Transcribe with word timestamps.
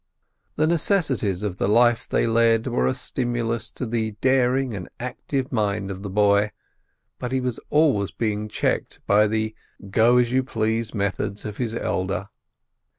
The 0.55 0.65
necessities 0.65 1.43
of 1.43 1.57
the 1.57 1.67
life 1.67 2.09
they 2.09 2.25
led 2.25 2.65
were 2.65 2.87
a 2.87 2.93
stimulus 2.95 3.69
to 3.73 3.85
the 3.85 4.13
daring 4.13 4.73
and 4.73 4.89
active 4.99 5.51
mind 5.51 5.91
of 5.91 6.01
the 6.01 6.09
boy; 6.09 6.49
but 7.19 7.31
he 7.31 7.39
was 7.39 7.59
always 7.69 8.09
being 8.09 8.49
checked 8.49 8.99
by 9.05 9.27
the 9.27 9.53
go 9.91 10.17
as 10.17 10.31
you 10.31 10.41
please 10.43 10.95
methods 10.95 11.45
of 11.45 11.57
his 11.57 11.75
elder. 11.75 12.29